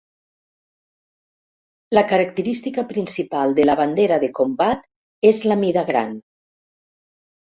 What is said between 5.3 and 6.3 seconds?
és la mida gran.